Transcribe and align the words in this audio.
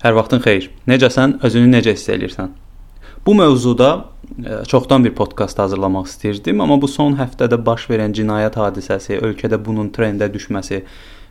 Hər 0.00 0.14
vaxtın 0.16 0.40
xeyir. 0.40 0.70
Necəsən? 0.88 1.34
Özünü 1.44 1.66
necə 1.74 1.92
hiss 1.92 2.08
edirsən? 2.08 2.54
Bu 3.26 3.34
mövzuda 3.36 3.88
ə, 4.40 4.62
çoxdan 4.64 5.04
bir 5.04 5.12
podkast 5.12 5.58
hazırlamaq 5.60 6.06
istirdim, 6.08 6.62
amma 6.64 6.78
bu 6.80 6.88
son 6.88 7.18
həftədə 7.18 7.58
baş 7.66 7.84
verən 7.90 8.14
cinayət 8.16 8.56
hadisəsi, 8.56 9.18
ölkədə 9.20 9.58
bunun 9.60 9.90
trendə 9.92 10.30
düşməsi 10.32 10.78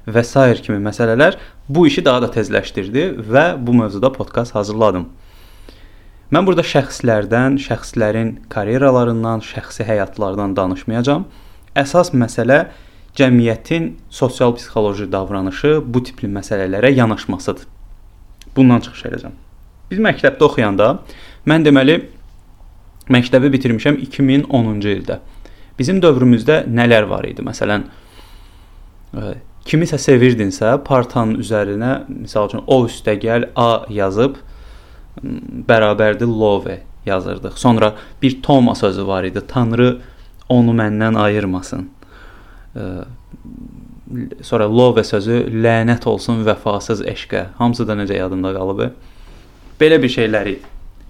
və 0.05 0.21
s. 0.21 0.43
kimi 0.61 0.77
məsələlər 0.85 1.39
bu 1.65 1.87
işi 1.89 2.03
daha 2.05 2.21
da 2.27 2.29
tezləşdirdi 2.35 3.07
və 3.31 3.45
bu 3.57 3.73
mövzuda 3.79 4.13
podkast 4.13 4.53
hazırladım. 4.53 5.07
Mən 6.29 6.45
burada 6.45 6.61
şəxslərdən, 6.61 7.57
şəxslərin 7.65 8.35
karyeralarından, 8.53 9.41
şəxsi 9.49 9.89
həyatlarından 9.89 10.53
danışmayacağam. 10.61 11.25
Əsas 11.73 12.13
məsələ 12.13 12.67
cəmiyyətin 13.17 13.95
sosial-psixoloji 14.13 15.09
davranışı 15.09 15.79
bu 15.81 16.05
tipli 16.05 16.29
məsələlərə 16.37 16.93
yanaşmasıdır. 16.93 17.78
Bundan 18.55 18.83
çıxış 18.85 19.05
edəcəm. 19.09 19.35
Biz 19.89 20.01
məktəbdə 20.05 20.45
oxuyanda 20.45 20.89
mən 21.49 21.65
deməli 21.65 21.99
məktəbi 23.09 23.51
bitirmişəm 23.55 23.99
2010-cu 24.05 24.93
ildə. 24.93 25.19
Bizim 25.79 26.01
dövrümüzdə 26.03 26.63
nələr 26.67 27.07
var 27.09 27.25
idi? 27.29 27.43
Məsələn, 27.45 27.85
e, 29.15 29.31
kimisə 29.65 29.97
sevirdinsə, 30.01 30.75
partanın 30.85 31.39
üzərinə, 31.41 31.93
məsəl 32.25 32.49
üçün 32.51 32.65
o 32.67 32.83
üstə 32.89 33.15
gəl 33.21 33.47
A 33.55 33.85
yazıb 33.93 34.37
bərabərdir 35.69 36.29
love 36.29 36.81
yazırdıq. 37.05 37.57
Sonra 37.57 37.93
bir 38.21 38.41
Toma 38.41 38.75
sözü 38.75 39.07
var 39.07 39.23
idi. 39.23 39.41
Tanrı 39.47 39.97
onu 40.49 40.71
məndən 40.71 41.17
ayırmasın. 41.19 41.89
Sonra 44.41 44.65
love 44.65 45.03
sözü 45.03 45.43
lənət 45.53 46.07
olsun 46.09 46.41
vəfasız 46.47 47.03
eşqə. 47.05 47.43
Hamısı 47.59 47.85
da 47.87 47.93
necə 47.99 48.17
yadımda 48.17 48.53
qalıb. 48.55 48.79
Belə 49.79 49.99
bir 50.01 50.09
şeyləri 50.09 50.55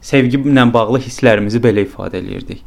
sevgi 0.01 0.41
ilə 0.43 0.65
bağlı 0.73 0.99
hisslərimizi 1.05 1.61
belə 1.63 1.85
ifadə 1.87 2.19
eləyirdik. 2.19 2.63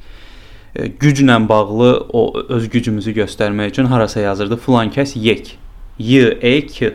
E, 0.75 0.87
güclə 0.89 1.37
bağlı 1.49 1.91
o 2.13 2.23
öz 2.49 2.69
gücümüzü 2.69 3.13
göstərmək 3.21 3.75
üçün 3.75 3.91
harasa 3.93 4.21
yazırdı 4.21 4.57
filan 4.57 4.91
kəs 4.91 5.19
yek. 5.19 5.59
Y 5.99 6.39
E 6.41 6.67
K. 6.67 6.95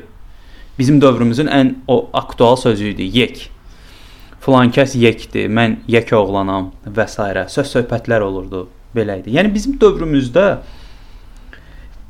Bizim 0.79 1.01
dövrümüzün 1.01 1.47
ən 1.47 1.75
o 1.87 2.09
aktual 2.13 2.55
sözü 2.55 2.89
idi 2.95 3.05
yek. 3.17 3.49
Filan 4.41 4.71
kəs 4.73 4.97
yekdir, 4.97 5.49
mən 5.49 5.77
yek 5.87 6.13
oğlanam 6.13 6.71
və 6.85 7.05
s. 7.09 7.21
söz 7.53 7.69
söhbətlər 7.75 8.21
olurdu. 8.21 8.67
Belə 8.95 9.19
idi. 9.21 9.33
Yəni 9.37 9.53
bizim 9.53 9.77
dövrümüzdə 9.79 10.57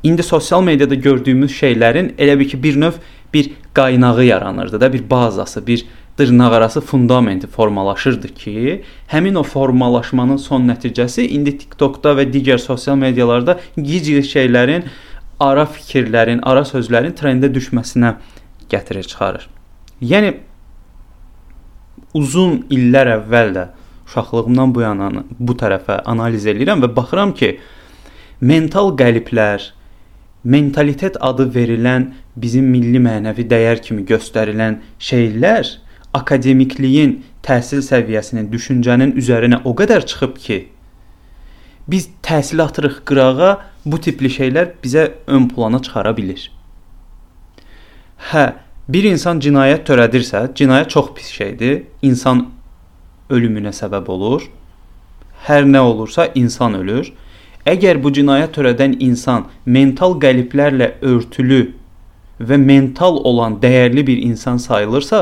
indi 0.02 0.22
sosial 0.22 0.62
mediada 0.62 0.94
gördüyümüz 0.94 1.52
şeylərin 1.52 2.14
elə 2.18 2.38
bir 2.38 2.48
ki, 2.48 2.62
bir 2.62 2.80
növ 2.80 3.00
bir 3.34 3.50
qaynağı 3.74 4.24
yaranırdı 4.24 4.80
da, 4.80 4.92
bir 4.92 5.10
bazası, 5.10 5.66
bir 5.66 5.86
dırnaqarası 6.18 6.80
fundamenti 6.80 7.46
formalaşırdı 7.46 8.28
ki, 8.28 8.82
həmin 9.08 9.34
o 9.38 9.42
formalaşmanın 9.42 10.36
son 10.36 10.66
nəticəsi 10.68 11.28
indi 11.28 11.58
TikTokda 11.58 12.16
və 12.18 12.26
digər 12.32 12.58
sosial 12.58 12.96
medialarda 12.96 13.58
gic 13.76 14.10
şeylərin, 14.32 14.88
ara 15.40 15.66
fikirlərin, 15.66 16.40
ara 16.42 16.64
sözlərin 16.66 17.14
trendə 17.14 17.52
düşməsinə 17.54 18.16
gətirir, 18.70 19.06
çıxarır. 19.06 19.48
Yəni 20.02 20.34
uzun 22.14 22.64
illər 22.70 23.14
əvvəl 23.18 23.54
də 23.54 23.66
uşaqlığımdan 24.08 24.74
bu 24.74 24.82
yana 24.82 25.10
bu 25.38 25.54
tərəfə 25.54 26.02
analiz 26.08 26.46
edirəm 26.50 26.82
və 26.82 26.90
baxıram 26.96 27.34
ki, 27.36 27.58
mental 28.40 28.94
qəliblər, 28.98 29.72
mentalitet 30.44 31.16
adı 31.20 31.48
verilən 31.54 32.12
bizim 32.36 32.64
milli 32.70 33.00
mənəvi 33.02 33.46
dəyər 33.50 33.82
kimi 33.82 34.04
göstərilən 34.08 34.80
şeylər 34.98 35.68
akademikliyin, 36.14 37.18
təhsil 37.42 37.82
səviyyəsinin, 37.84 38.48
düşüncənin 38.52 39.14
üzərinə 39.20 39.62
o 39.64 39.74
qədər 39.76 40.06
çıxıb 40.08 40.36
ki, 40.40 40.58
biz 41.88 42.08
təhsil 42.22 42.62
atırıq 42.62 43.02
qırağa, 43.08 43.52
bu 43.84 44.00
tipli 44.00 44.30
şeylər 44.32 44.72
bizə 44.82 45.10
ön 45.26 45.48
plana 45.48 45.80
çıxara 45.82 46.16
bilir. 46.16 46.50
Hə, 48.30 48.52
bir 48.88 49.04
insan 49.08 49.40
cinayət 49.40 49.86
törədirsə, 49.88 50.48
cinayət 50.54 50.92
çox 50.96 51.12
pis 51.16 51.30
şeydir. 51.32 51.82
İnsan 52.02 52.48
ölümünə 53.30 53.72
səbəb 53.76 54.08
olur. 54.10 54.48
Hər 55.46 55.64
nə 55.68 55.80
olursa 55.84 56.28
insan 56.34 56.74
ölür. 56.74 57.12
Əgər 57.66 57.98
bu 58.02 58.12
cinayət 58.14 58.54
törədən 58.56 58.94
insan 59.02 59.48
mental 59.66 60.14
qəliblərlə 60.22 60.92
örtülü 61.02 61.62
və 62.38 62.56
mental 62.62 63.18
olan 63.26 63.58
dəyərli 63.62 64.04
bir 64.06 64.22
insan 64.22 64.60
sayılırsa, 64.62 65.20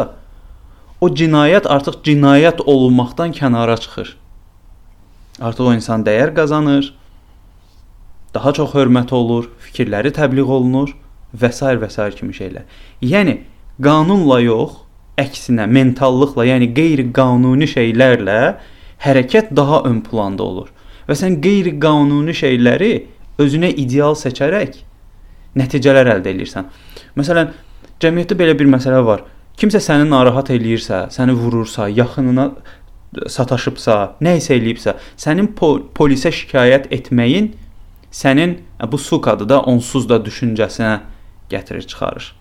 o 1.01 1.09
cinayət 1.09 1.67
artıq 1.69 2.03
cinayət 2.05 2.61
olunmaqdan 2.67 3.33
kənara 3.33 3.77
çıxır. 3.81 4.17
Artıq 5.41 5.71
o 5.71 5.75
insan 5.77 6.05
dəyər 6.05 6.35
qazanır, 6.37 6.93
daha 8.35 8.53
çox 8.53 8.75
hörmət 8.77 9.13
olur, 9.17 9.51
fikirləri 9.65 10.13
təbliğ 10.13 10.45
olunur 10.45 10.93
və 11.33 11.53
s. 11.53 11.65
və 11.65 11.91
s. 11.91 12.11
kimi 12.21 12.37
şeylər. 12.37 12.65
Yəni 13.01 13.41
qanunla 13.83 14.41
yox, 14.45 14.83
əksinə 15.17 15.67
mentallıqla, 15.73 16.45
yəni 16.53 16.73
qeyri-qanuni 16.77 17.69
şeylərlə 17.69 18.41
hərəkət 19.05 19.53
daha 19.57 19.83
ön 19.89 20.03
planda 20.05 20.45
olur 20.45 20.76
və 21.09 21.17
sən 21.19 21.39
qeyri-qanuni 21.45 22.35
şeyləri 22.37 22.93
özünə 23.43 23.71
ideal 23.83 24.17
seçərək 24.19 24.81
nəticələr 25.57 26.11
əldə 26.17 26.33
edirsən. 26.35 26.69
Məsələn, 27.17 27.53
cəmiyyətdə 28.03 28.39
belə 28.39 28.57
bir 28.59 28.69
məsələ 28.71 29.03
var. 29.07 29.25
Kimsə 29.57 29.81
səni 29.81 30.09
narahat 30.11 30.51
eləyirsə, 30.53 31.07
səni 31.15 31.33
vurursa, 31.37 31.89
yaxınına 31.89 32.51
sataşıbsa, 33.33 34.19
nə 34.21 34.37
isə 34.41 34.57
eləyibsə, 34.59 34.97
sənin 35.21 35.55
po 35.57 35.77
polisə 35.97 36.33
şikayət 36.35 36.91
etməyin 36.93 37.55
sənin 38.17 38.59
bu 38.93 38.99
sukadı 38.99 39.49
da 39.49 39.61
onsuz 39.61 40.09
da 40.09 40.19
düşüncəsinə 40.25 40.99
gətirir, 41.53 41.87
çıxarır. 41.89 42.35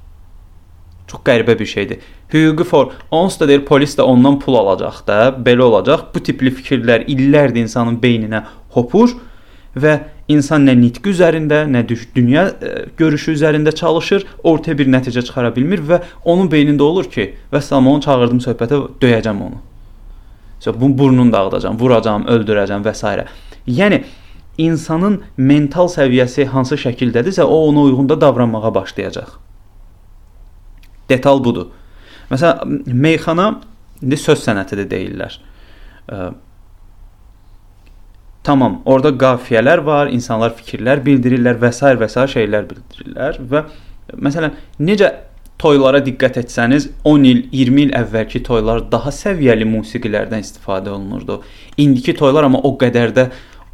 Çox 1.08 1.22
qəribə 1.26 1.58
bir 1.60 1.70
şeydir. 1.70 2.02
Hüquqi 2.34 2.66
for 2.66 2.92
onsuz 3.12 3.40
da 3.40 3.48
deyir 3.48 3.66
polis 3.66 3.94
də 3.98 4.02
ondan 4.02 4.40
pul 4.40 4.58
alacaq 4.58 5.04
da, 5.08 5.20
belə 5.46 5.68
olacaq. 5.68 6.10
Bu 6.16 6.24
tipli 6.24 6.52
fikirlər 6.54 7.06
illərdir 7.12 7.62
insanın 7.68 8.00
beyninə 8.02 8.44
hopur 8.74 9.14
və 9.76 10.00
insan 10.32 10.66
nə 10.66 10.74
nitq 10.80 11.12
üzərində, 11.12 11.64
nə 11.70 11.84
dünya 12.16 12.48
e, 12.50 12.74
görüşü 12.98 13.36
üzərində 13.36 13.76
çalışır, 13.76 14.26
ortaya 14.44 14.78
bir 14.78 14.90
nəticə 14.90 15.22
çıxara 15.28 15.54
bilmir 15.56 15.84
və 15.86 16.02
onun 16.24 16.50
beynində 16.50 16.82
olur 16.82 17.10
ki, 17.12 17.34
vəssalam 17.54 17.92
onu 17.92 18.02
çağırdım 18.08 18.42
söhbətə, 18.48 18.82
döyəcəm 19.02 19.42
onu. 19.46 19.62
So, 20.60 20.74
bu 20.74 20.90
burnunu 20.98 21.34
dağıdacam, 21.34 21.78
vuracam, 21.80 22.26
öldürəcəm 22.32 22.86
və 22.88 22.96
s. 22.96 23.26
Yəni 23.68 24.04
insanın 24.58 25.22
mental 25.38 25.92
səviyyəsi 25.92 26.48
hansı 26.50 26.80
şəkildədirsə, 26.88 27.44
o 27.44 27.66
ona 27.70 27.90
uyğun 27.90 28.10
da 28.10 28.22
davranmağa 28.22 28.74
başlayacaq. 28.76 29.45
Detal 31.10 31.44
budur. 31.44 31.70
Məsələn, 32.32 32.82
meyxana 32.90 33.52
indi 34.02 34.18
söz 34.20 34.42
sənəti 34.46 34.80
də 34.80 34.88
deyirlər. 34.92 35.38
Ə, 36.10 36.24
tamam, 38.46 38.80
orada 38.86 39.14
qafiyələr 39.26 39.84
var, 39.86 40.12
insanlar 40.14 40.56
fikirlər 40.58 41.04
bildirirlər 41.06 41.62
və 41.62 41.72
s. 41.74 41.94
və 42.02 42.10
s. 42.10 42.28
şeylər 42.36 42.68
bildirirlər 42.72 43.40
və 43.52 43.64
məsələn, 44.22 44.58
necə 44.80 45.12
toylara 45.62 46.02
diqqət 46.04 46.42
etsəniz, 46.44 46.90
10 47.08 47.28
il, 47.30 47.42
20 47.54 47.84
il 47.86 47.94
əvvəlki 47.96 48.42
toylar 48.46 48.84
daha 48.92 49.14
səviyyəli 49.14 49.68
musiqilərdən 49.70 50.44
istifadə 50.44 50.92
olunurdu. 50.92 51.40
İndiki 51.82 52.16
toylar 52.18 52.50
amma 52.50 52.60
o 52.68 52.74
qədər 52.82 53.14
də 53.16 53.30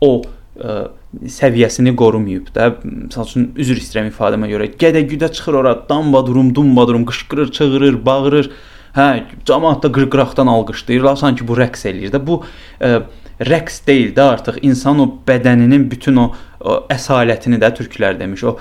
o 0.06 0.12
ə, 0.22 0.76
səviyyəsini 1.20 1.94
qorumayıb 2.00 2.52
da. 2.56 2.74
Məsəl 2.84 3.28
üçün 3.28 3.48
üzr 3.60 3.80
istəyirəm 3.82 4.12
ifadəmə 4.12 4.50
görə. 4.52 4.70
Gədə-güdə 4.80 5.32
çıxır 5.36 5.60
ora, 5.62 5.74
dambadurum, 5.90 6.54
dumbadurum, 6.56 7.06
qışqırır, 7.10 7.52
çığırır, 7.58 7.98
bağırır. 8.06 8.52
Hə, 8.96 9.08
cəmaət 9.48 9.86
də 9.86 9.92
qırqıraqdan 9.96 10.52
alqışlayırlar, 10.52 11.18
sanki 11.20 11.48
bu 11.48 11.56
rəqs 11.60 11.86
eləyir 11.88 12.14
də. 12.16 12.20
Bu 12.28 12.42
ə, 12.84 13.02
rəqs 13.48 13.82
deyil 13.88 14.14
də 14.16 14.28
artıq 14.34 14.62
insan 14.68 15.00
o 15.00 15.08
bədəninin 15.28 15.88
bütün 15.92 16.20
o, 16.20 16.30
o 16.60 16.78
əsalətini 16.92 17.60
də 17.62 17.72
türklər 17.80 18.20
demiş, 18.20 18.44
o 18.48 18.58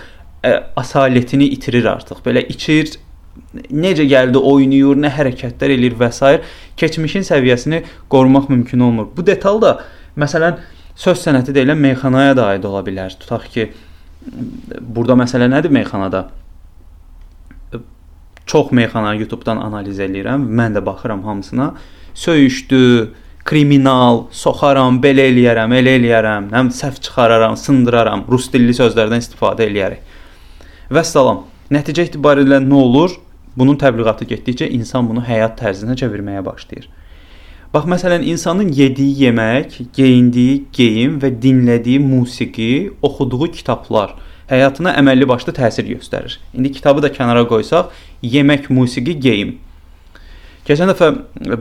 ə, 0.47 0.57
asalətini 0.79 1.51
itirir 1.57 1.87
artıq. 1.91 2.23
Belə 2.27 2.45
içir, 2.47 2.95
necə 3.55 4.07
gəldi 4.11 4.43
oynayır, 4.53 4.99
nə 5.03 5.11
hərəkətlər 5.19 5.75
eləyir 5.77 5.99
və 5.99 6.11
s. 6.15 6.39
keçmişin 6.77 7.27
səviyyəsini 7.27 7.83
qorumaq 8.11 8.51
mümkün 8.51 8.87
olmur. 8.87 9.11
Bu 9.17 9.27
detal 9.27 9.63
da 9.63 9.81
məsələn 10.19 10.59
söz 11.01 11.23
sənəti 11.25 11.55
deyilən 11.57 11.81
meyxanaya 11.81 12.35
da 12.37 12.51
aid 12.55 12.67
ola 12.69 12.83
bilər. 12.85 13.15
Tutaq 13.21 13.47
ki, 13.55 13.71
burada 14.81 15.17
məsələ 15.23 15.49
nədir 15.53 15.73
meyxanada? 15.73 16.27
Çox 18.51 18.73
meyxana 18.75 19.15
YouTube-dan 19.15 19.63
analiz 19.63 20.01
eləyirəm, 20.03 20.45
mən 20.61 20.77
də 20.77 20.85
baxıram 20.85 21.23
hamısına. 21.25 21.71
Söyüşdü, 22.15 22.83
kriminal, 23.47 24.25
soxaram, 24.35 24.99
belə 25.03 25.29
eləyərəm, 25.31 25.73
elə 25.79 25.97
eləyərəm, 26.01 26.51
həm 26.57 26.73
səhv 26.75 27.01
çıxararam, 27.07 27.57
sındıraram, 27.57 28.27
rus 28.29 28.51
dilli 28.53 28.75
sözlərdən 28.77 29.23
istifadə 29.25 29.69
eləyərək. 29.71 30.17
Və 30.91 31.05
salam. 31.07 31.47
Nəticə 31.71 32.09
itibarilə 32.09 32.59
nə 32.65 32.77
olur? 32.77 33.15
Bunun 33.57 33.79
təbliğatı 33.79 34.27
getdikcə 34.27 34.67
insan 34.75 35.07
bunu 35.09 35.23
həyat 35.23 35.57
tərzinə 35.61 35.95
çevirməyə 35.99 36.43
başlayır. 36.45 36.89
Bax 37.71 37.85
məsələn 37.87 38.25
insanın 38.27 38.73
yediyi 38.75 39.13
yemək, 39.29 39.77
geyindiyi 39.95 40.55
geyim 40.75 41.21
və 41.23 41.29
dinlədiyi 41.43 42.01
musiqi, 42.03 42.91
oxuduğu 42.99 43.47
kitablar 43.55 44.17
həyatına 44.51 44.97
əməlli 44.99 45.29
başlı 45.31 45.55
təsir 45.55 45.87
göstərir. 45.87 46.41
İndi 46.51 46.73
kitabı 46.75 47.05
da 47.05 47.13
kənara 47.15 47.45
qoysaq, 47.47 47.93
yemək, 48.27 48.67
musiqi, 48.75 49.15
geyim. 49.23 49.53
Keçən 50.67 50.91
dəfə 50.91 51.13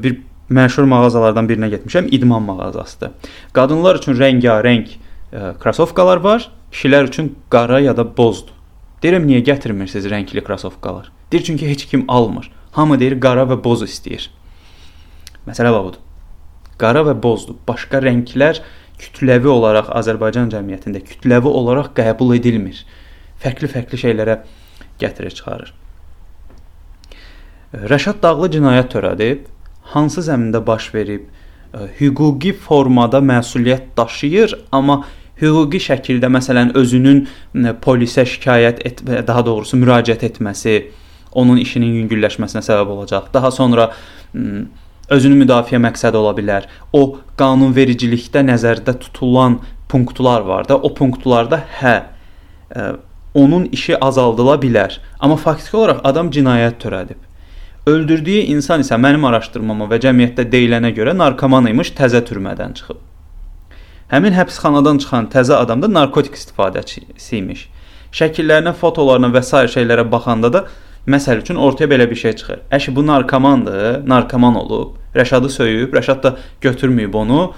bir 0.02 0.18
məşhur 0.50 0.90
mağazalardan 0.90 1.46
birinə 1.46 1.70
getmişəm, 1.76 2.10
idman 2.18 2.42
mağazasıdır. 2.48 3.14
Qadınlar 3.54 4.02
üçün 4.02 4.18
rəngarəng 4.18 4.90
e, 4.90 5.54
krasovkalar 5.62 6.26
var, 6.26 6.50
kişilər 6.74 7.12
üçün 7.14 7.36
qara 7.54 7.84
ya 7.86 7.94
da 7.94 8.08
bozdur. 8.18 8.58
Deyirəm 9.06 9.30
niyə 9.30 9.46
gətirmirsiniz 9.46 10.10
rəngli 10.10 10.42
krasovkalar? 10.42 11.14
Deyir 11.32 11.44
çünki 11.54 11.70
heç 11.70 11.86
kim 11.86 12.10
almır. 12.10 12.50
Hamı 12.72 12.98
deyir 13.00 13.22
qara 13.22 13.46
və 13.46 13.62
boz 13.64 13.86
istəyir. 13.86 14.32
Məsələ 15.48 15.72
budur. 15.76 16.02
Qara 16.80 17.04
və 17.08 17.16
bozdur. 17.20 17.58
Başqa 17.68 18.02
rənglər 18.04 18.62
kütləvi 19.00 19.52
olaraq 19.52 19.92
Azərbaycan 19.96 20.52
cəmiyyətində 20.54 21.02
kütləvi 21.06 21.52
olaraq 21.62 21.94
qəbul 21.98 22.36
edilmir. 22.38 22.82
Fərqli-fərqli 23.44 24.00
şeylərə 24.00 24.42
gətirir 25.00 25.36
çıxarır. 25.36 25.74
Rəşad 27.90 28.20
Dağlı 28.24 28.50
cinayət 28.56 28.92
törədib, 28.96 29.44
hansı 29.94 30.24
zəmində 30.26 30.62
baş 30.66 30.90
verib, 30.94 31.28
hüquqi 32.00 32.54
formada 32.58 33.22
məsuliyyət 33.22 33.92
daşıyır, 33.98 34.56
amma 34.74 35.04
hüquqi 35.40 35.80
şəkildə 35.86 36.32
məsələn 36.34 36.74
özünün 36.80 37.28
polisə 37.84 38.26
şikayət 38.28 38.82
et 38.90 39.04
daha 39.28 39.46
doğrusu 39.46 39.78
müraciət 39.80 40.26
etməsi 40.32 40.80
onun 41.38 41.62
işinin 41.62 41.94
yüngülləşməsinə 42.02 42.64
səbəb 42.66 42.90
olacaq. 42.96 43.30
Daha 43.34 43.52
sonra 43.54 43.92
özünü 45.10 45.44
müdafiə 45.44 45.80
məqsədi 45.82 46.18
ola 46.20 46.34
bilər. 46.38 46.68
O 46.94 47.20
qanunvericilikdə 47.40 48.44
nəzərdə 48.48 48.98
tutulan 49.00 49.60
punktlar 49.90 50.46
var 50.46 50.68
da, 50.70 50.78
o 50.78 50.94
punktlarda 50.94 51.64
hə 51.80 51.96
ə, 52.76 52.90
onun 53.34 53.66
işi 53.74 53.98
azaldıla 53.98 54.56
bilər. 54.62 55.00
Amma 55.20 55.38
faktiki 55.38 55.78
olaraq 55.78 56.02
adam 56.04 56.32
cinayət 56.32 56.80
törədib. 56.84 57.20
Öldürdüyü 57.90 58.42
insan 58.54 58.84
isə 58.84 58.98
mənim 59.02 59.24
araşdırmama 59.26 59.88
və 59.90 60.02
cəmiyyətdə 60.04 60.46
deyilənə 60.52 60.92
görə 60.98 61.16
narkoman 61.18 61.70
imiş, 61.72 61.94
təzə 61.98 62.22
türmədən 62.26 62.76
çıxıb. 62.78 63.00
Həmin 64.10 64.34
həbsxanadan 64.34 65.00
çıxan 65.02 65.30
təzə 65.34 65.58
adam 65.58 65.82
da 65.82 65.90
narkotik 65.90 66.38
istifadəçisi 66.38 67.40
imiş. 67.40 67.66
Şəkillərinə, 68.20 68.74
fotolarına 68.78 69.30
və 69.34 69.42
sair 69.46 69.70
şeylərə 69.70 70.06
baxanda 70.12 70.50
da 70.54 70.64
Məsəl 71.10 71.40
üçün 71.42 71.58
ortaya 71.58 71.90
belə 71.90 72.06
bir 72.10 72.16
şey 72.16 72.34
çıxır. 72.38 72.60
Əşi 72.72 72.96
bu 72.96 73.06
narkomandır, 73.08 74.08
narkoman 74.10 74.56
olub, 74.56 74.98
Rəşadı 75.16 75.50
söyüb, 75.50 75.94
Rəşad 75.96 76.22
da 76.24 76.36
götürməyib 76.62 77.16
onu, 77.18 77.54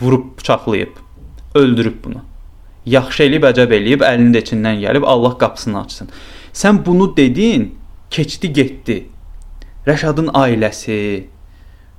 vurub 0.00 0.38
bıçaqlayıb, 0.38 1.00
öldürüb 1.54 1.96
bunu. 2.04 2.22
Yaxşı 2.86 3.24
eləyib, 3.24 3.46
əcəb 3.50 3.74
eləyib, 3.78 4.04
əlinin 4.06 4.36
də 4.36 4.44
içindən 4.44 4.78
gəlib 4.84 5.06
Allah 5.06 5.34
qapısını 5.38 5.80
açsın. 5.80 6.12
Sən 6.52 6.78
bunu 6.86 7.08
dedin, 7.16 7.72
keçdi, 8.10 8.52
getdi. 8.52 8.98
Rəşadın 9.86 10.30
ailəsi, 10.38 11.26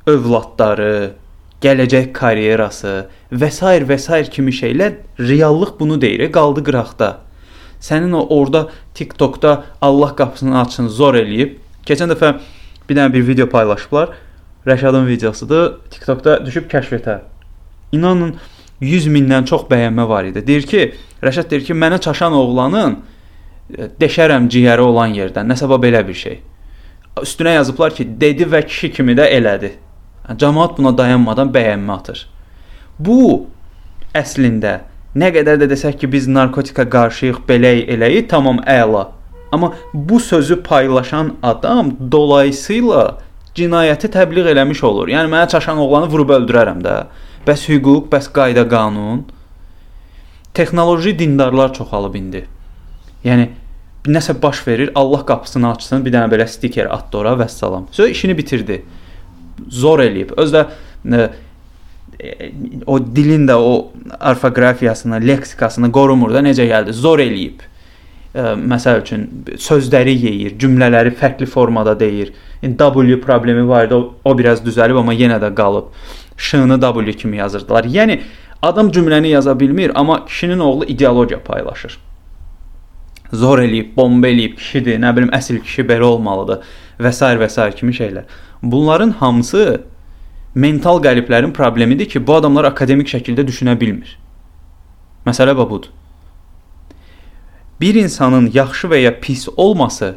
övladları, 0.07 1.15
gələcək 1.63 2.13
karyerası 2.15 2.95
və 3.31 3.51
s. 3.51 3.75
və 3.91 3.99
s. 3.99 4.23
kimi 4.29 4.51
şeylər 4.51 4.95
reallıq 5.19 5.79
bunu 5.79 6.01
deyir, 6.01 6.31
qaldı 6.31 6.63
qıraqda 6.63 7.22
sənin 7.83 8.15
o 8.15 8.23
orada 8.29 8.69
TikTokda 8.93 9.63
Allah 9.81 10.15
qapısını 10.15 10.59
açın 10.61 10.87
zor 10.87 11.17
eləyib. 11.19 11.57
Keçən 11.85 12.11
dəfə 12.13 12.37
bir 12.89 12.95
dənə 12.95 13.13
bir 13.13 13.27
video 13.27 13.49
paylaşıblar. 13.49 14.13
Rəşadın 14.67 15.07
videosudur. 15.07 15.79
TikTokda 15.91 16.45
düşüb 16.45 16.69
kəşfətə. 16.71 17.19
İnanın 17.91 18.35
100 18.81 19.07
mindən 19.11 19.45
çox 19.45 19.67
bəyənmə 19.71 20.07
var 20.07 20.29
idi. 20.29 20.45
Deyir 20.47 20.67
ki, 20.67 20.85
Rəşad 21.23 21.49
deyir 21.51 21.65
ki, 21.67 21.75
mənə 21.75 21.99
çaşan 22.01 22.33
oğlanın 22.33 22.95
e, 23.77 23.89
deşərəm 23.99 24.47
ciyəri 24.51 24.83
olan 24.83 25.15
yerdən. 25.15 25.51
Nəsə 25.51 25.67
belə 25.67 26.05
bir 26.07 26.19
şey. 26.23 26.39
Üstünə 27.21 27.57
yazıblar 27.59 27.95
ki, 27.95 28.07
dedi 28.21 28.47
və 28.47 28.63
kişi 28.67 28.91
kimi 28.95 29.15
də 29.19 29.27
elədi. 29.37 29.73
Cəmaət 30.39 30.77
buna 30.79 30.95
dayanmadan 30.97 31.51
bəyənmə 31.51 31.99
atır. 31.99 32.27
Bu 32.99 33.45
əslində 34.15 34.79
Nə 35.13 35.29
qədər 35.33 35.59
də 35.61 35.67
desək 35.69 35.99
ki, 36.01 36.09
biz 36.09 36.27
narkotika 36.27 36.85
qarşıyıq, 36.89 37.43
beləyik, 37.49 37.89
eləyik, 37.93 38.29
tamam 38.31 38.63
əla. 38.65 39.07
Amma 39.53 39.73
bu 39.93 40.19
sözü 40.19 40.63
paylaşan 40.65 41.35
adam 41.43 41.91
dolayısıyla 42.11 43.17
cinayəti 43.55 44.09
təbliğ 44.09 44.49
eləmiş 44.55 44.81
olur. 44.83 45.11
Yəni 45.13 45.29
mənə 45.29 45.49
çaşan 45.53 45.77
oğlanı 45.77 46.09
vurub 46.09 46.33
öldürərəm 46.33 46.81
də. 46.81 46.95
Bəs 47.45 47.67
hüquq, 47.69 48.07
bəs 48.09 48.31
qayda, 48.33 48.65
qanun. 48.69 49.21
Texnoloji 50.53 51.13
dindarlar 51.19 51.73
çoxalıb 51.77 52.17
indi. 52.17 52.45
Yəni 53.23 53.51
nəsə 54.09 54.33
baş 54.41 54.65
verir, 54.67 54.91
Allah 54.95 55.25
qapısını 55.25 55.69
açsın, 55.75 56.01
bir 56.05 56.15
dənə 56.15 56.31
belə 56.33 56.47
stiker 56.49 56.89
atdı 56.89 57.21
ora 57.21 57.37
və 57.37 57.49
salam. 57.49 57.85
Sonra 57.91 58.09
işini 58.09 58.37
bitirdi. 58.37 58.81
Zor 59.69 60.01
eləyib. 60.01 60.33
Özdə 60.41 60.65
o 62.85 62.99
dilin 63.15 63.47
də 63.47 63.53
o 63.53 63.91
orfoqrafiyasını, 64.29 65.19
leksikasını 65.27 65.91
qorumur 65.91 66.33
da 66.33 66.43
necə 66.45 66.67
gəldi? 66.69 66.93
Zor 66.93 67.19
eləyib. 67.23 67.63
Ə, 68.33 68.53
məsəl 68.57 69.01
üçün 69.03 69.25
sözləri 69.61 70.15
yeyir, 70.17 70.55
cümlələri 70.59 71.13
fərqli 71.17 71.45
formada 71.45 71.93
deyir. 71.99 72.33
W 72.63 73.19
problemi 73.21 73.67
var 73.67 73.85
idi, 73.85 73.95
o, 73.95 74.13
o 74.25 74.37
biraz 74.37 74.63
düzəlib 74.65 74.97
amma 74.99 75.13
yenə 75.13 75.37
də 75.41 75.51
qalıb. 75.55 75.91
Ş-nı 76.37 76.79
W 76.81 77.13
kimi 77.13 77.37
yazırdılar. 77.37 77.85
Yəni 77.85 78.21
adam 78.61 78.89
cümləni 78.91 79.27
yaza 79.27 79.59
bilmir, 79.59 79.91
amma 79.95 80.25
kişinin 80.25 80.59
oğlu 80.59 80.85
ideologiya 80.85 81.43
paylaşır. 81.43 81.99
Zor 83.33 83.59
eləyib, 83.59 83.95
bomba 83.95 84.27
eləyib 84.27 84.55
kişidir, 84.55 84.99
nə 85.01 85.15
bilim 85.15 85.29
əsl 85.33 85.59
kişi 85.61 85.85
belə 85.89 86.05
olmalıdır 86.05 86.61
və 87.01 87.11
s. 87.11 87.25
və 87.25 87.49
s. 87.49 87.71
kimi 87.75 87.93
şeylər. 87.93 88.23
Bunların 88.63 89.11
hamısı 89.11 89.81
mental 90.55 91.01
qəliblərin 91.01 91.53
problemidir 91.53 92.09
ki, 92.09 92.27
bu 92.27 92.35
adamlar 92.35 92.69
akademik 92.69 93.09
şəkildə 93.09 93.45
düşünə 93.47 93.79
bilmir. 93.79 94.17
Məsələ 95.25 95.55
budur. 95.57 95.89
Bir 97.81 97.95
insanın 97.95 98.51
yaxşı 98.53 98.87
və 98.87 98.99
ya 99.01 99.19
pis 99.19 99.47
olması 99.57 100.15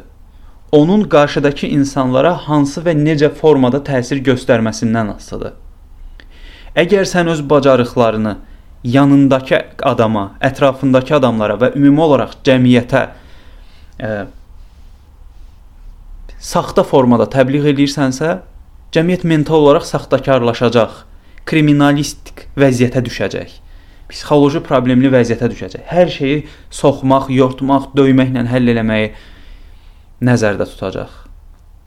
onun 0.71 1.03
qarşıdakı 1.09 1.67
insanlara 1.67 2.33
hansı 2.47 2.81
və 2.83 2.93
necə 2.95 3.29
formada 3.33 3.79
təsir 3.83 4.21
göstərməsindən 4.23 5.15
asılıdır. 5.15 5.53
Əgər 6.77 7.07
sən 7.09 7.29
öz 7.31 7.41
bacarıqlarını 7.49 8.35
yanındakı 8.83 9.61
adama, 9.83 10.33
ətrafındakı 10.41 11.15
adamlara 11.15 11.55
və 11.57 11.71
ümumi 11.75 12.01
olaraq 12.03 12.35
cəmiyyətə 12.45 13.01
ə, 13.07 14.09
e, 14.09 14.11
saxta 16.39 16.83
formada 16.83 17.25
təbliğ 17.25 17.71
edirsənsə, 17.73 18.37
Cəmiyyət 18.95 19.25
mental 19.27 19.65
olaraq 19.65 19.83
saxtakarlaşacaq, 19.83 21.01
kriminalistik 21.47 22.45
vəziyyətə 22.59 23.01
düşəcək. 23.03 23.55
Psixoloji 24.07 24.61
problemli 24.63 25.11
vəziyyətə 25.11 25.49
düşəcək. 25.51 25.83
Hər 25.91 26.11
şeyi 26.11 26.37
soxmaq, 26.71 27.27
yortmaq, 27.35 27.89
döyməklə 27.99 28.45
həll 28.47 28.71
eləməyi 28.71 29.09
nəzərdə 30.23 30.69
tutacaq. 30.71 31.11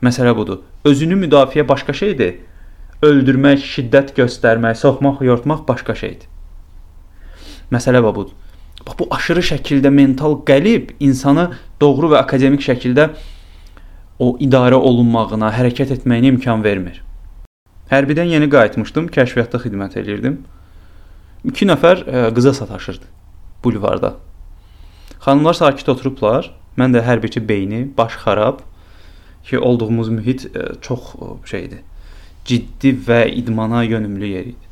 Məsələ 0.05 0.35
budur. 0.37 0.61
Özünü 0.85 1.17
müdafiə 1.23 1.65
başqa 1.67 1.93
şeydir. 1.97 2.37
Öldürmək, 3.05 3.65
şiddət 3.65 4.13
göstərmək, 4.17 4.77
soxmaq, 4.77 5.25
yortmaq 5.25 5.65
başqa 5.65 5.97
şeydir. 5.97 6.29
Məsələ 7.73 8.01
budur. 8.05 8.29
Bax 8.85 8.97
bu 8.97 9.07
aşırı 9.13 9.41
şəkildə 9.51 9.89
mental 9.93 10.39
qəlib 10.45 10.95
insanı 10.99 11.51
doğru 11.81 12.13
və 12.13 12.21
akademik 12.21 12.61
şəkildə 12.65 13.09
o 14.21 14.35
idarə 14.43 14.77
olunmağına, 14.77 15.49
hərəkət 15.55 15.95
etməyinə 15.97 16.35
imkan 16.35 16.61
vermir. 16.63 17.01
Hərbidən 17.91 18.29
yeni 18.31 18.47
qayıtmışdım, 18.51 19.09
kəşfiyyatda 19.15 19.59
xidmət 19.63 19.97
eləyirdim. 19.99 20.37
2 21.49 21.67
nəfər 21.71 22.03
ə, 22.05 22.27
e, 22.27 22.33
qıza 22.37 22.53
sataşırdı 22.53 23.09
bulvarda. 23.63 24.15
Xanımlar 25.25 25.57
sakit 25.57 25.89
oturublar. 25.89 26.51
Mən 26.79 26.93
də 26.95 27.01
hərbiçi 27.03 27.41
beyni, 27.43 27.81
baş 27.97 28.13
xarab 28.21 28.61
ki, 29.43 29.59
olduğumuz 29.59 30.13
mühit 30.13 30.45
ə, 30.45 30.51
e, 30.53 30.77
çox 30.85 31.11
ə, 31.17 31.33
şeydir. 31.49 31.81
Ciddi 32.45 32.93
və 33.07 33.25
idmana 33.41 33.83
yönümlü 33.83 34.31
yer 34.35 34.53
idi. 34.53 34.69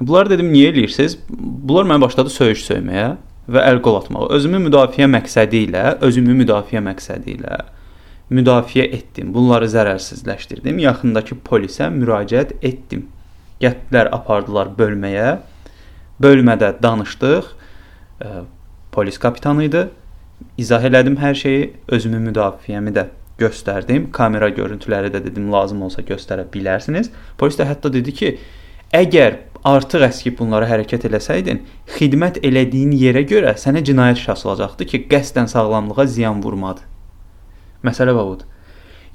Bunlar 0.00 0.32
dedim, 0.32 0.48
niyə 0.52 0.72
eləyirsiniz? 0.72 1.20
Bunlar 1.28 1.86
mənə 1.92 2.08
başladı 2.08 2.32
söyüş 2.32 2.64
söyməyə 2.72 3.14
və 3.52 3.68
əl 3.70 3.84
qol 3.84 4.00
atmağa. 4.00 4.32
Özümü 4.36 4.64
müdafiə 4.66 5.06
məqsədi 5.12 5.66
ilə, 5.68 5.86
özümü 6.04 6.40
müdafiə 6.40 6.82
məqsədi 6.84 7.36
ilə 7.36 7.64
müdafiə 8.30 8.86
etdim. 8.96 9.32
Bunları 9.34 9.68
zərərsizləşdirdim. 9.70 10.80
Yaxındakı 10.82 11.38
polisə 11.46 11.88
müraciət 11.94 12.56
etdim. 12.62 13.06
Gətirdilər, 13.62 14.10
apardılar 14.12 14.72
bölməyə. 14.78 15.36
Bölmədə 16.22 16.74
danışdıq. 16.82 17.52
E, 18.22 18.32
polis 18.92 19.18
kapitanı 19.18 19.68
idi. 19.68 19.86
İzah 20.58 20.84
elədim 20.84 21.16
hər 21.20 21.34
şeyi, 21.34 21.70
özümü 21.88 22.20
müdafiəmi 22.30 22.92
də 22.96 23.06
göstərdim. 23.40 24.10
Kamera 24.12 24.48
görüntüləri 24.48 25.12
də 25.12 25.22
dedim 25.24 25.52
lazım 25.52 25.82
olsa 25.86 26.02
göstərə 26.02 26.46
bilərsiniz. 26.52 27.10
Polis 27.38 27.58
də 27.60 27.68
hətta 27.68 27.92
dedi 27.92 28.12
ki, 28.16 28.32
əgər 28.96 29.38
artıq 29.66 30.04
əskib 30.08 30.38
bunlara 30.40 30.68
hərəkət 30.70 31.08
eləsəydin, 31.08 31.62
xidmət 31.96 32.42
elədiyin 32.44 32.92
yerə 32.96 33.24
görə 33.28 33.54
sənə 33.60 33.84
cinayət 33.86 34.22
işi 34.22 34.32
açılacaqdı 34.36 34.90
ki, 34.92 35.02
qəsdən 35.12 35.50
sağlamlığa 35.52 36.06
ziyan 36.16 36.42
vurmadı. 36.42 36.95
Məsələ 37.84 38.14
budur. 38.16 38.46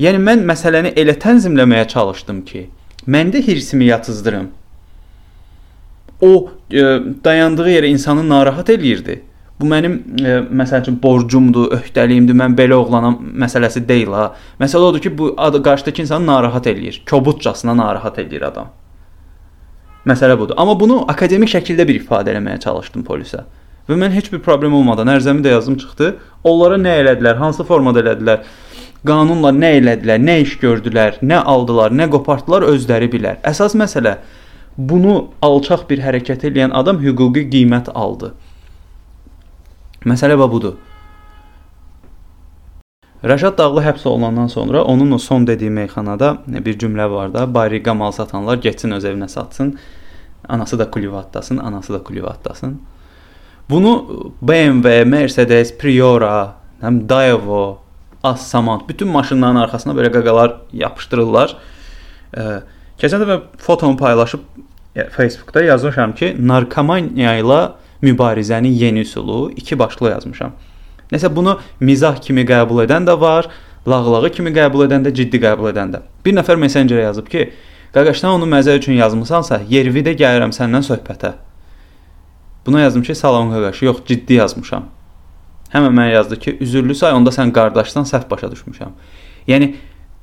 Yəni 0.01 0.22
mən 0.22 0.46
məsələni 0.50 0.94
elə 0.98 1.15
tənzimləməyə 1.22 1.88
çalışdım 1.91 2.41
ki, 2.46 2.68
məndə 3.08 3.41
hirsimi 3.46 3.89
yatızdırım. 3.89 4.48
O 6.22 6.32
e, 6.70 6.82
dayandığı 7.24 7.70
yerə 7.70 7.89
insanı 7.89 8.24
narahat 8.30 8.70
eləyirdi. 8.70 9.22
Bu 9.62 9.68
mənim 9.70 9.98
e, 10.25 10.38
məsəl 10.62 10.82
üçün 10.82 10.98
borcumdur, 11.01 11.70
öhdəliyimdir. 11.77 12.38
Mən 12.38 12.56
belə 12.58 12.77
oğlanam 12.82 13.20
məsələsi 13.44 13.84
deyil 13.88 14.13
ha. 14.18 14.32
Məsələ 14.62 14.89
odur 14.89 15.01
ki, 15.01 15.18
bu 15.18 15.34
adı 15.38 15.62
qarşıdakı 15.63 16.01
insanı 16.01 16.27
narahat 16.27 16.68
eləyir. 16.68 17.01
Kobudcasına 17.10 17.77
narahat 17.77 18.18
eləyir 18.22 18.46
adam. 18.48 18.72
Məsələ 20.06 20.38
budur. 20.39 20.58
Amma 20.58 20.80
bunu 20.80 21.03
akademik 21.12 21.50
şəkildə 21.53 21.86
bir 21.88 22.01
ifadə 22.01 22.34
eləməyə 22.34 22.60
çalışdım 22.63 23.06
polisə. 23.06 23.44
Və 23.91 23.98
mən 24.00 24.13
heç 24.15 24.29
bir 24.31 24.39
problem 24.39 24.71
olmadan 24.77 25.10
ərzəmi 25.12 25.43
də 25.43 25.51
yazdım 25.51 25.75
çıxdı. 25.81 26.13
Onlara 26.48 26.77
nə 26.79 26.93
elədilər, 27.01 27.36
hansı 27.41 27.65
formada 27.67 28.00
elədilər? 28.00 28.45
Qanunla 29.03 29.50
nə 29.51 29.71
elədilər, 29.81 30.21
nə 30.24 30.38
iş 30.45 30.53
gördülər, 30.62 31.17
nə 31.19 31.41
aldılar, 31.53 31.91
nə 31.91 32.07
qopartdılar 32.13 32.63
özləri 32.69 33.10
bilər. 33.12 33.41
Əsas 33.43 33.75
məsələ 33.75 34.21
bunu 34.77 35.15
alçaq 35.43 35.83
bir 35.89 36.00
hərəkət 36.05 36.45
edən 36.51 36.71
adam 36.71 37.01
hüquqi 37.03 37.43
qiymət 37.51 37.91
aldı. 37.91 38.31
Məsələ 40.07 40.39
budur. 40.39 40.77
Rəşad 43.27 43.57
Dağlı 43.57 43.83
həbs 43.86 44.07
olunandan 44.07 44.48
sonra 44.48 44.83
onun 44.83 45.12
o 45.12 45.17
son 45.17 45.43
dediyi 45.48 45.69
meyxanada 45.69 46.38
bir 46.48 46.79
cümlə 46.79 47.12
var 47.12 47.33
da, 47.33 47.43
bariqa 47.53 47.93
mal 47.93 48.15
satanlar 48.15 48.63
getsin 48.63 48.95
öz 48.98 49.05
evinə 49.05 49.27
satsın. 49.27 49.75
Anası 50.48 50.79
da 50.79 50.91
kulüvatdasın, 50.91 51.57
anası 51.57 51.93
da 51.93 52.03
kulüvatdasın. 52.03 52.79
Bunu 53.71 54.33
BMW, 54.41 55.05
Mercedes, 55.05 55.77
Priora, 55.77 56.55
həm 56.81 57.09
Daewoo, 57.09 57.77
Assamant 58.23 58.89
bütün 58.89 59.07
maşınların 59.07 59.55
arxasına 59.55 59.93
belə 59.95 60.09
qaqalar 60.11 60.57
yapışdırırlar. 60.75 61.53
Keçən 62.99 63.21
dəfə 63.23 63.37
fotomu 63.57 63.95
paylaşıb 63.97 64.41
Facebookda 65.15 65.63
yazmışam 65.63 66.11
ki, 66.15 66.33
narkomaniya 66.47 67.37
ilə 67.39 67.59
mübarizənin 68.03 68.75
yeni 68.75 69.05
üsulu 69.07 69.51
iki 69.55 69.79
başlı 69.79 70.09
yazmışam. 70.09 70.51
Nəsə 71.13 71.31
bunu 71.35 71.55
mizah 71.79 72.19
kimi 72.21 72.43
qəbul 72.49 72.83
edən 72.83 73.07
də 73.07 73.15
var, 73.21 73.47
lağlağı 73.87 74.33
kimi 74.35 74.51
qəbul 74.51 74.83
edən 74.89 75.07
də, 75.07 75.13
ciddi 75.15 75.39
qəbul 75.45 75.71
edən 75.71 75.95
də. 75.95 76.03
Bir 76.25 76.35
nəfər 76.35 76.59
messengerə 76.59 77.07
yazıb 77.07 77.31
ki, 77.31 77.47
qaqaşdan 77.95 78.35
onu 78.35 78.51
məzə 78.51 78.75
üçün 78.83 78.99
yazmısansa, 78.99 79.61
yervidə 79.71 80.11
gəlirəm 80.19 80.51
səndən 80.59 80.83
söhbətə. 80.91 81.33
Buna 82.65 82.80
yazdım 82.80 83.03
ki, 83.03 83.15
salam 83.15 83.51
qaqaş, 83.51 83.82
yox, 83.82 84.03
ciddi 84.08 84.34
yazmışam. 84.39 84.89
Həmən 85.74 85.96
mənə 85.96 86.12
yazdı 86.12 86.39
ki, 86.39 86.58
üzürlü 86.62 86.96
say, 86.96 87.13
onda 87.13 87.32
sən 87.34 87.53
qardaşdan 87.56 88.06
səhv 88.10 88.30
başa 88.30 88.51
düşmüşəm. 88.51 88.91
Yəni 89.48 89.74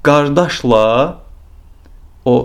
qardaşla 0.06 0.84
o 2.24 2.36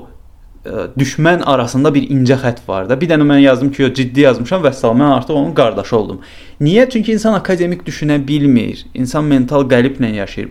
düşmən 0.98 1.44
arasında 1.44 1.92
bir 1.94 2.08
incə 2.08 2.38
xətt 2.40 2.62
var 2.68 2.88
da. 2.90 2.96
Bir 3.00 3.10
dənə 3.12 3.26
mən 3.28 3.42
yazdım 3.44 3.72
ki, 3.72 3.82
yo 3.84 3.90
ciddi 3.94 4.24
yazmışam 4.24 4.64
və 4.64 4.72
səlam 4.72 5.02
mən 5.04 5.12
artıq 5.18 5.36
onun 5.36 5.52
qardaşı 5.54 5.98
oldum. 5.98 6.22
Niyə? 6.62 6.88
Çünki 6.90 7.12
insan 7.14 7.34
akademik 7.34 7.84
düşünə 7.88 8.22
bilmir. 8.28 8.86
İnsan 8.94 9.28
mental 9.28 9.68
qəliblə 9.68 10.14
yaşayır. 10.16 10.50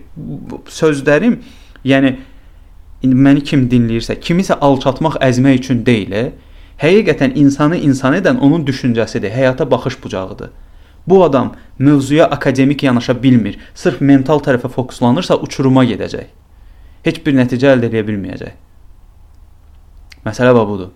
Sözlərim, 0.69 1.39
yəni 1.85 2.19
indi 3.03 3.17
məni 3.17 3.43
kim 3.43 3.65
dinləyirsə, 3.73 4.19
kimisə 4.21 4.59
alçatmaq, 4.61 5.17
əzmək 5.25 5.63
üçün 5.63 5.81
deyil. 5.87 6.33
Həqiqətən 6.81 7.37
insanı 7.39 7.77
insan 7.77 8.17
edən 8.17 8.39
onun 8.39 8.67
düşüncəsidir, 8.67 9.31
həyata 9.31 9.71
baxış 9.71 10.03
bucağıdır. 10.05 10.51
Bu 11.07 11.25
adam 11.25 11.55
mövzuya 11.79 12.27
akademik 12.27 12.83
yanaşa 12.83 13.23
bilmir. 13.23 13.59
Sırf 13.75 14.01
mental 14.01 14.41
tərəfə 14.41 14.69
fokuslanırsa 14.69 15.37
uçuruma 15.37 15.85
gedəcək. 15.85 16.27
Heç 17.03 17.23
bir 17.27 17.35
nəticə 17.35 17.75
əldə 17.75 17.91
edə 17.91 18.05
bilməyəcək. 18.07 18.53
Məsələ 20.27 20.55
budur. 20.55 20.93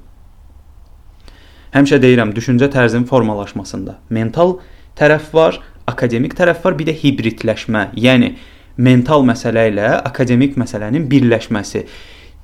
Həmişə 1.75 1.99
deyirəm, 2.03 2.31
düşüncə 2.33 2.71
tərzinin 2.73 3.05
formalaşmasında 3.11 3.99
mental 4.09 4.59
tərəf 4.97 5.33
var, 5.35 5.59
akademik 5.87 6.37
tərəf 6.39 6.63
var, 6.65 6.77
bir 6.79 6.87
də 6.89 6.95
hibridləşmə, 7.03 7.91
yəni 7.99 8.37
mental 8.77 9.27
məsələ 9.27 9.67
ilə 9.73 9.91
akademik 10.07 10.57
məsələnin 10.57 11.09
birləşməsi. 11.11 11.83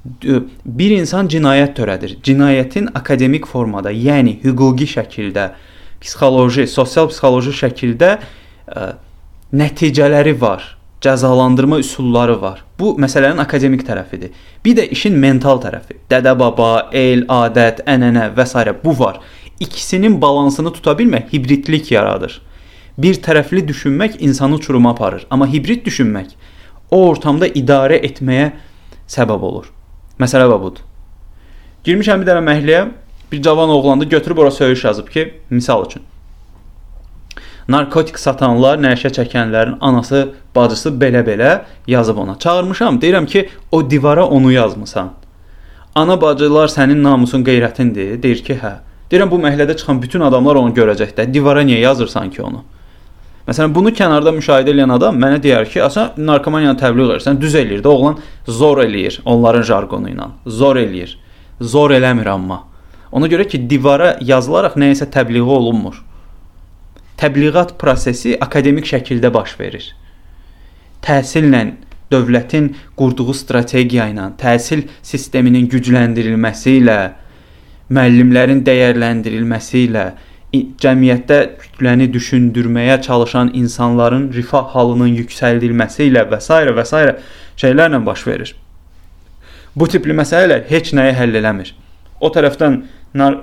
Bir 0.04 0.96
insan 0.96 1.28
cinayət 1.30 1.76
törədir. 1.78 2.16
Cinayətin 2.26 2.90
akademik 2.98 3.46
formada, 3.46 3.92
yəni 3.94 4.40
hüquqi 4.42 4.88
şəkildə, 4.96 5.52
psixoloji, 6.02 6.66
sosial 6.66 7.06
psixoloji 7.12 7.54
şəkildə 7.54 8.16
ə, 8.18 8.86
nəticələri 9.54 10.34
var 10.40 10.64
cəzalandırma 11.02 11.78
üsulları 11.78 12.42
var. 12.42 12.64
Bu 12.78 12.94
məsələnin 13.02 13.42
akademik 13.42 13.82
tərəfidir. 13.86 14.30
Bir 14.64 14.76
də 14.78 14.86
işin 14.94 15.16
mental 15.18 15.58
tərəfi. 15.62 15.98
Dədə-baba, 16.10 16.88
el, 16.94 17.24
adət, 17.28 17.82
ənənə 17.86 18.30
və 18.36 18.46
s. 18.46 18.74
bu 18.84 18.98
var. 18.98 19.20
İkisinin 19.60 20.20
balansını 20.22 20.72
tuta 20.72 20.92
bilmək 20.98 21.32
hibridlik 21.32 21.90
yaradır. 21.90 22.40
Bir 22.98 23.14
tərəfli 23.14 23.66
düşünmək 23.68 24.20
insanı 24.20 24.54
uçuruma 24.54 24.90
aparır, 24.90 25.26
amma 25.30 25.46
hibrid 25.46 25.86
düşünmək 25.86 26.34
o 26.90 27.06
ortamda 27.08 27.46
idarə 27.48 27.98
etməyə 28.04 28.52
səbəb 29.08 29.40
olur. 29.40 29.70
Məsələ 30.20 30.48
budur. 30.52 30.84
Girmişəm 31.84 32.22
bir 32.22 32.30
dənə 32.32 32.44
məhəlləyə, 32.46 32.86
bir 33.32 33.42
cavan 33.42 33.68
oğlandı, 33.68 34.04
götürüb 34.04 34.38
ora 34.38 34.50
söyüş 34.50 34.84
yazıb 34.84 35.08
ki, 35.08 35.34
misal 35.50 35.86
üçün 35.86 36.02
narkotik 37.68 38.18
satanlar, 38.18 38.78
nəşə 38.82 39.12
çəkənlərin 39.16 39.78
anası, 39.80 40.28
bacısı 40.54 40.90
belə-belə 41.00 41.60
yazıb 41.86 42.18
ona. 42.18 42.38
Çağırmışam, 42.38 42.98
deyirəm 43.00 43.26
ki, 43.26 43.48
o 43.72 43.90
divara 43.90 44.26
onu 44.26 44.52
yazmısan. 44.52 45.12
Ana 45.94 46.20
bacılar 46.20 46.68
sənin 46.68 47.02
namusun, 47.02 47.44
qeyrətindir. 47.44 48.22
Deyir 48.22 48.44
ki, 48.44 48.58
hə. 48.62 48.74
Deyirəm 49.10 49.30
bu 49.30 49.38
məhəllədə 49.42 49.76
çıxan 49.76 50.02
bütün 50.02 50.20
adamlar 50.20 50.56
onu 50.56 50.74
görəcək 50.74 51.14
də. 51.16 51.28
Divara 51.34 51.62
niyə 51.62 51.80
yazırsan 51.80 52.30
ki 52.30 52.42
onu? 52.42 52.64
Məsələn, 53.48 53.74
bunu 53.74 53.90
kənarda 53.90 54.30
müşahidə 54.36 54.70
edən 54.70 54.92
adam 54.94 55.16
mənə 55.18 55.40
deyər 55.42 55.66
ki, 55.66 55.82
"Asa 55.82 56.12
narkomaniyanı 56.16 56.78
təbliğ 56.78 57.08
edirsən, 57.16 57.40
düz 57.40 57.54
eləyir 57.54 57.82
də, 57.82 57.88
oğlan 57.88 58.18
zor 58.46 58.78
eləyir 58.78 59.20
onların 59.24 59.62
jargonu 59.62 60.08
ilə. 60.10 60.30
Zor 60.46 60.76
eləyir. 60.76 61.16
Zor 61.60 61.90
eləmir 61.90 62.26
amma. 62.26 62.64
Ona 63.12 63.26
görə 63.26 63.48
ki, 63.48 63.70
divara 63.70 64.16
yazılaraq 64.20 64.76
nəyisə 64.76 65.10
təbliğ 65.10 65.42
olunmur 65.42 66.02
təbliğat 67.22 67.76
prosesi 67.78 68.34
akademik 68.40 68.88
şəkildə 68.88 69.30
baş 69.34 69.54
verir. 69.60 69.84
Təhsillə 71.06 71.62
dövlətin 72.12 72.72
qurduğu 72.98 73.34
strategiya 73.36 74.08
ilə, 74.10 74.32
təhsil 74.40 74.84
sisteminin 75.06 75.68
gücləndirilməsi 75.70 76.76
ilə, 76.80 76.98
müəllimlərin 77.92 78.62
dəyərləndirilməsi 78.66 79.86
ilə, 79.86 80.06
cəmiyyətdə 80.52 81.38
kütləni 81.60 82.10
düşündürməyə 82.12 82.98
çalışan 83.02 83.52
insanların 83.56 84.26
rifah 84.34 84.74
halının 84.74 85.14
yüksəldilməsi 85.22 86.10
ilə 86.10 86.26
və 86.28 86.40
s. 86.40 86.58
və 86.76 86.84
s. 86.84 87.14
şeylərlə 87.56 88.04
baş 88.04 88.26
verir. 88.26 88.54
Bu 89.76 89.88
tipli 89.88 90.12
məsələlər 90.12 90.66
heç 90.68 90.92
nəyi 90.92 91.14
həll 91.16 91.40
eləmir. 91.40 91.72
O 92.20 92.28
tərəfdən 92.28 92.82
nar 93.14 93.40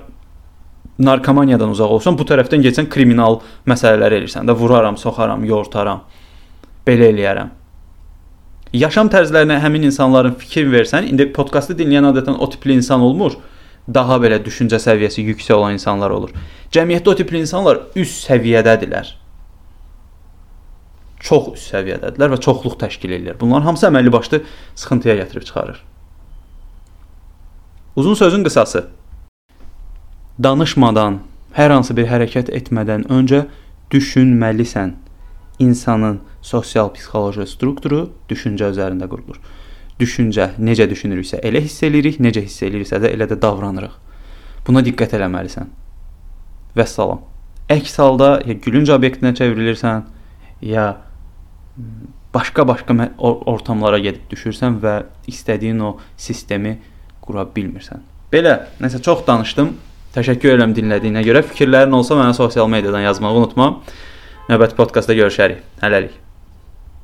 narkomaniyadan 1.00 1.72
uzaq 1.72 1.94
olsan, 1.96 2.16
bu 2.18 2.26
tərəfdən 2.28 2.62
keçən 2.62 2.88
kriminal 2.92 3.40
məsələlər 3.66 4.18
elirsən 4.18 4.46
də 4.46 4.54
vuraram, 4.56 4.98
soxaram, 5.00 5.44
yortaram. 5.48 6.02
Belə 6.86 7.08
eləyərəm. 7.14 7.54
Yaşam 8.76 9.08
tərzlərinə 9.10 9.56
həmin 9.64 9.88
insanların 9.88 10.36
fikir 10.38 10.68
versən, 10.70 11.08
indi 11.10 11.26
podkastı 11.34 11.74
dinləyən 11.78 12.12
adətən 12.12 12.36
o 12.38 12.46
tipli 12.52 12.76
insan 12.76 13.00
olmur. 13.02 13.38
Daha 13.94 14.20
belə 14.22 14.38
düşüncə 14.44 14.78
səviyyəsi 14.82 15.24
yüksək 15.32 15.56
olan 15.56 15.74
insanlar 15.78 16.12
olur. 16.14 16.34
Cəmiyyətdə 16.74 17.10
o 17.10 17.16
tipli 17.18 17.40
insanlar 17.42 17.80
üst 17.98 18.22
səviyyədədirlər. 18.28 19.14
Çox 21.20 21.50
üst 21.56 21.72
səviyyədədirlər 21.74 22.34
və 22.36 22.38
çoxluq 22.46 22.78
təşkil 22.80 23.16
edirlər. 23.16 23.40
Bunların 23.40 23.66
hamısı 23.70 23.88
əməlli 23.90 24.12
başlı 24.14 24.42
sıxıntıya 24.74 25.18
gətirib 25.24 25.44
çıxarır. 25.48 25.82
Uzun 27.96 28.14
sözün 28.14 28.44
qısası 28.44 28.86
danışmadan, 30.42 31.18
hər 31.52 31.72
hansı 31.74 31.96
bir 31.96 32.06
hərəkət 32.08 32.48
etmədən 32.54 33.08
öncə 33.12 33.44
düşünməlisən. 33.92 34.94
İnsanın 35.60 36.20
sosial 36.40 36.88
psixoloji 36.94 37.44
strukturu 37.50 38.06
düşüncə 38.30 38.70
üzərində 38.72 39.08
qurulur. 39.10 39.40
Düşüncə 40.00 40.52
necə 40.58 40.86
düşünürüksə 40.90 41.42
elə 41.46 41.62
hiss 41.64 41.82
eləyirik, 41.86 42.20
necə 42.24 42.44
hiss 42.44 42.62
eləyirsə 42.66 43.00
də 43.02 43.12
elə 43.14 43.28
də 43.30 43.36
davranırıq. 43.40 43.98
Buna 44.66 44.82
diqqət 44.86 45.16
eləməlisən. 45.18 45.68
Vəssalam. 46.76 47.20
Əks 47.70 47.98
halda 48.00 48.30
ya 48.46 48.56
gülünc 48.64 48.90
obyektinə 48.94 49.34
çevrilirsən, 49.38 50.06
ya 50.66 50.86
başqa-başqa 52.34 53.10
ortamlara 53.20 53.98
gedib 53.98 54.30
düşürsən 54.30 54.78
və 54.82 54.94
istədiyin 55.30 55.82
o 55.82 55.96
sistemi 56.16 56.78
qura 57.24 57.46
bilmirsən. 57.56 58.02
Belə, 58.32 58.56
nəsə 58.82 59.02
çox 59.02 59.26
danışdım. 59.26 59.74
Təşəkkür 60.14 60.54
edirəm 60.54 60.74
dinlədiyinə 60.74 61.22
görə. 61.26 61.44
Fikirlərin 61.46 61.94
olsa 61.94 62.18
mənə 62.18 62.34
sosial 62.34 62.70
mediadan 62.70 63.06
yazmağı 63.06 63.42
unutma. 63.42 63.70
Növbəti 64.50 64.78
podkastda 64.78 65.14
görüşərik. 65.18 65.62
Hələlik. 65.82 66.18